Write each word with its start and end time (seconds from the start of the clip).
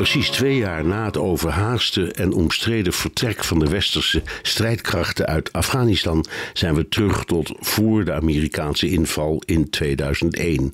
Precies 0.00 0.30
twee 0.30 0.56
jaar 0.56 0.84
na 0.84 1.04
het 1.04 1.16
overhaaste 1.16 2.12
en 2.12 2.32
omstreden 2.32 2.92
vertrek 2.92 3.44
van 3.44 3.58
de 3.58 3.68
westerse 3.68 4.22
strijdkrachten 4.42 5.26
uit 5.26 5.52
Afghanistan 5.52 6.24
zijn 6.52 6.74
we 6.74 6.88
terug 6.88 7.24
tot 7.24 7.52
voor 7.58 8.04
de 8.04 8.12
Amerikaanse 8.12 8.90
inval 8.90 9.42
in 9.46 9.70
2001. 9.70 10.70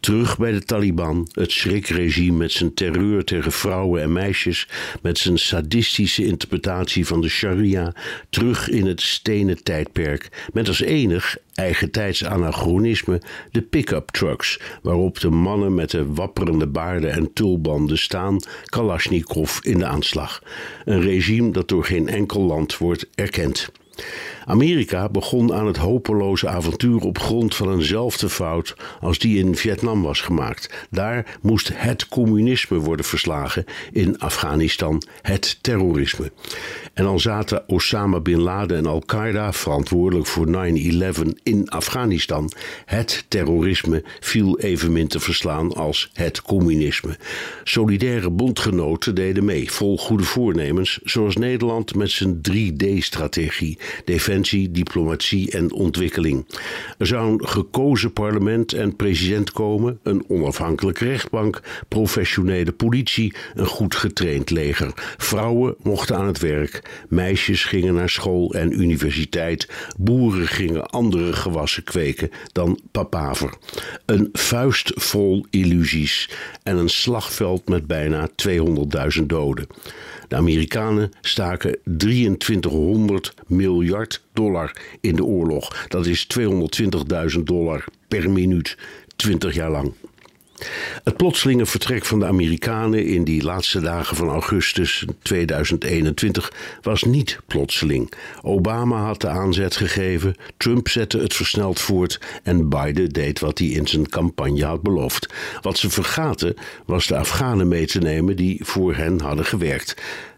Terug 0.00 0.38
bij 0.38 0.52
de 0.52 0.64
Taliban, 0.64 1.28
het 1.32 1.52
schrikregime 1.52 2.36
met 2.36 2.52
zijn 2.52 2.74
terreur 2.74 3.24
tegen 3.24 3.52
vrouwen 3.52 4.02
en 4.02 4.12
meisjes, 4.12 4.68
met 5.02 5.18
zijn 5.18 5.38
sadistische 5.38 6.24
interpretatie 6.24 7.06
van 7.06 7.20
de 7.20 7.28
sharia, 7.28 7.94
terug 8.30 8.68
in 8.68 8.86
het 8.86 9.00
stenen 9.00 9.62
tijdperk, 9.62 10.48
met 10.52 10.68
als 10.68 10.80
enig 10.80 11.36
eigentijds 11.54 12.24
anachronisme 12.24 13.20
de 13.50 13.62
pick-up 13.62 14.10
trucks, 14.10 14.60
waarop 14.82 15.20
de 15.20 15.30
mannen 15.30 15.74
met 15.74 15.90
de 15.90 16.06
wapperende 16.06 16.66
baarden 16.66 17.12
en 17.12 17.32
tulbanden 17.32 17.98
staan, 17.98 18.36
Kalashnikov 18.70 19.58
in 19.60 19.78
de 19.78 19.86
aanslag. 19.86 20.42
Een 20.84 21.00
regime 21.00 21.50
dat 21.50 21.68
door 21.68 21.84
geen 21.84 22.08
enkel 22.08 22.40
land 22.40 22.78
wordt 22.78 23.06
erkend. 23.14 23.70
Amerika 24.50 25.08
begon 25.08 25.52
aan 25.54 25.66
het 25.66 25.76
hopeloze 25.76 26.48
avontuur 26.48 27.00
op 27.00 27.18
grond 27.18 27.54
van 27.54 27.72
eenzelfde 27.72 28.28
fout 28.28 28.76
als 29.00 29.18
die 29.18 29.38
in 29.38 29.56
Vietnam 29.56 30.02
was 30.02 30.20
gemaakt. 30.20 30.86
Daar 30.90 31.38
moest 31.42 31.70
het 31.74 32.08
communisme 32.08 32.78
worden 32.78 33.04
verslagen, 33.04 33.64
in 33.92 34.18
Afghanistan 34.18 35.02
het 35.22 35.58
terrorisme. 35.60 36.32
En 36.94 37.06
al 37.06 37.18
zaten 37.18 37.68
Osama 37.68 38.20
bin 38.20 38.40
Laden 38.40 38.76
en 38.76 38.86
Al-Qaeda 38.86 39.52
verantwoordelijk 39.52 40.26
voor 40.26 40.46
9-11 40.46 40.52
in 41.42 41.68
Afghanistan, 41.68 42.52
het 42.84 43.24
terrorisme 43.28 44.04
viel 44.20 44.58
evenmin 44.58 45.08
te 45.08 45.20
verslaan 45.20 45.72
als 45.72 46.10
het 46.12 46.42
communisme. 46.42 47.16
Solidaire 47.64 48.30
bondgenoten 48.30 49.14
deden 49.14 49.44
mee, 49.44 49.72
vol 49.72 49.98
goede 49.98 50.24
voornemens, 50.24 51.00
zoals 51.04 51.36
Nederland 51.36 51.94
met 51.94 52.10
zijn 52.10 52.40
3D-strategie 52.50 53.78
diplomatie 54.70 55.50
en 55.50 55.72
ontwikkeling. 55.72 56.46
Er 56.98 57.06
zou 57.06 57.32
een 57.32 57.48
gekozen 57.48 58.12
parlement 58.12 58.72
en 58.72 58.96
president 58.96 59.52
komen, 59.52 59.98
een 60.02 60.24
onafhankelijke 60.28 61.04
rechtbank, 61.04 61.62
professionele 61.88 62.72
politie, 62.72 63.34
een 63.54 63.66
goed 63.66 63.94
getraind 63.94 64.50
leger. 64.50 64.92
Vrouwen 65.16 65.74
mochten 65.82 66.16
aan 66.16 66.26
het 66.26 66.38
werk, 66.38 67.04
meisjes 67.08 67.64
gingen 67.64 67.94
naar 67.94 68.10
school 68.10 68.54
en 68.54 68.80
universiteit, 68.80 69.68
boeren 69.98 70.46
gingen 70.46 70.90
andere 70.90 71.32
gewassen 71.32 71.84
kweken 71.84 72.30
dan 72.52 72.80
papaver. 72.90 73.54
Een 74.06 74.28
vuist 74.32 74.92
vol 74.94 75.46
illusies 75.50 76.30
en 76.62 76.76
een 76.76 76.88
slagveld 76.88 77.68
met 77.68 77.86
bijna 77.86 78.28
200.000 79.16 79.22
doden. 79.26 79.66
De 80.28 80.36
Amerikanen 80.36 81.10
staken 81.20 81.78
2300 81.96 83.34
miljard 83.46 84.22
in 85.00 85.16
de 85.16 85.24
oorlog. 85.24 85.86
Dat 85.88 86.06
is 86.06 86.26
220.000 86.38 87.42
dollar 87.42 87.84
per 88.08 88.30
minuut, 88.30 88.76
20 89.16 89.54
jaar 89.54 89.70
lang. 89.70 89.92
Het 91.04 91.16
plotselinge 91.16 91.66
vertrek 91.66 92.04
van 92.04 92.18
de 92.18 92.26
Amerikanen 92.26 93.06
in 93.06 93.24
die 93.24 93.42
laatste 93.42 93.80
dagen 93.80 94.16
van 94.16 94.28
augustus 94.28 95.04
2021 95.22 96.52
was 96.82 97.02
niet 97.02 97.38
plotseling. 97.46 98.12
Obama 98.42 99.04
had 99.04 99.20
de 99.20 99.28
aanzet 99.28 99.76
gegeven, 99.76 100.36
Trump 100.56 100.88
zette 100.88 101.18
het 101.18 101.34
versneld 101.34 101.80
voort 101.80 102.20
en 102.42 102.68
Biden 102.68 103.08
deed 103.08 103.40
wat 103.40 103.58
hij 103.58 103.68
in 103.68 103.86
zijn 103.86 104.08
campagne 104.08 104.64
had 104.64 104.82
beloofd. 104.82 105.34
Wat 105.60 105.78
ze 105.78 105.90
vergaten 105.90 106.54
was 106.86 107.06
de 107.06 107.16
Afghanen 107.16 107.68
mee 107.68 107.86
te 107.86 107.98
nemen 107.98 108.36
die 108.36 108.60
voor 108.64 108.94
hen 108.94 109.20
hadden 109.20 109.44
gewerkt. 109.44 109.94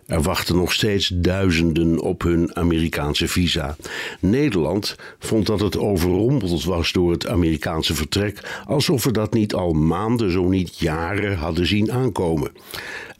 Er 0.07 0.23
wachten 0.23 0.57
nog 0.57 0.73
steeds 0.73 1.09
duizenden 1.15 2.01
op 2.01 2.23
hun 2.23 2.57
Amerikaanse 2.57 3.29
visa. 3.29 3.77
Nederland 4.21 4.97
vond 5.19 5.47
dat 5.47 5.61
het 5.61 5.79
overrompeld 5.79 6.65
was 6.65 6.93
door 6.93 7.11
het 7.11 7.27
Amerikaanse 7.27 7.95
vertrek, 7.95 8.63
alsof 8.67 9.05
we 9.05 9.11
dat 9.11 9.33
niet 9.33 9.55
al 9.55 9.73
maanden, 9.73 10.31
zo 10.31 10.49
niet 10.49 10.79
jaren 10.79 11.37
hadden 11.37 11.67
zien 11.67 11.93
aankomen. 11.93 12.51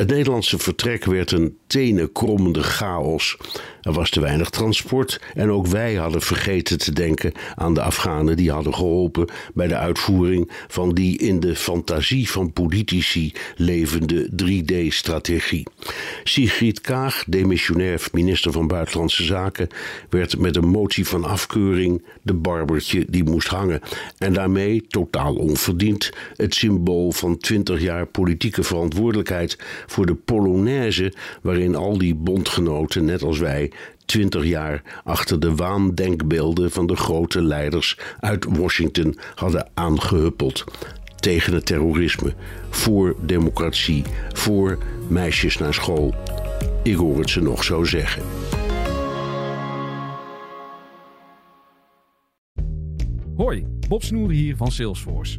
Het 0.03 0.11
Nederlandse 0.11 0.59
vertrek 0.59 1.05
werd 1.05 1.31
een 1.31 1.57
tenenkrommende 1.67 2.63
chaos. 2.63 3.37
Er 3.83 3.93
was 3.93 4.11
te 4.11 4.21
weinig 4.21 4.51
transport 4.51 5.21
en 5.35 5.51
ook 5.51 5.67
wij 5.67 5.95
hadden 5.95 6.23
vergeten 6.23 6.79
te 6.79 6.93
denken 6.93 7.33
aan 7.55 7.75
de 7.75 7.83
Afghanen 7.83 8.37
die 8.37 8.51
hadden 8.51 8.75
geholpen 8.75 9.29
bij 9.55 9.69
de 9.69 9.77
uitvoering 9.77 10.51
van 10.69 10.95
die 10.95 11.19
in 11.19 11.41
de 11.41 11.57
fantasie 11.57 12.31
van 12.31 12.53
politici 12.53 13.33
levende 13.57 14.31
3D-strategie. 14.45 15.67
Sigrid 16.25 16.81
Kaag, 16.81 17.25
demissionair 17.27 18.09
minister 18.13 18.53
van 18.53 18.67
Buitenlandse 18.67 19.25
Zaken, 19.25 19.69
werd 20.11 20.39
met 20.39 20.57
een 20.57 20.69
motie 20.69 21.07
van 21.07 21.25
afkeuring 21.25 22.05
de 22.23 22.35
barbertje 22.35 23.05
die 23.09 23.25
moest 23.25 23.49
hangen. 23.49 23.81
En 24.19 24.33
daarmee, 24.33 24.85
totaal 24.89 25.35
onverdiend, 25.35 26.11
het 26.37 26.55
symbool 26.55 27.13
van 27.13 27.39
20 27.39 27.81
jaar 27.81 28.07
politieke 28.07 28.63
verantwoordelijkheid 28.63 29.59
voor 29.93 30.07
de 30.07 30.15
Polonaise, 30.15 31.13
waarin 31.43 31.75
al 31.75 31.99
die 31.99 32.15
bondgenoten, 32.15 33.05
net 33.05 33.23
als 33.23 33.39
wij, 33.39 33.73
twintig 34.05 34.45
jaar 34.45 34.83
achter 35.05 35.41
de 35.41 35.55
waandenkbeelden 35.55 36.71
van 36.71 36.87
de 36.87 36.97
grote 36.97 37.43
leiders 37.43 37.99
uit 38.21 38.47
Washington 38.49 39.19
hadden 39.35 39.71
aangehuppeld. 39.75 40.65
Tegen 41.17 41.55
het 41.55 41.67
terrorisme, 41.67 42.35
voor 42.71 43.17
democratie, 43.21 44.05
voor 44.33 44.79
meisjes 45.09 45.59
naar 45.59 45.75
school. 45.75 46.15
Ik 46.83 46.97
hoor 46.97 47.19
het 47.19 47.31
ze 47.31 47.41
nog 47.41 47.65
zo 47.65 47.85
zeggen. 47.85 48.23
Hoi, 53.37 53.67
Bob 53.89 54.03
Snoer 54.03 54.31
hier 54.31 54.57
van 54.57 54.73
Salesforce. 54.73 55.39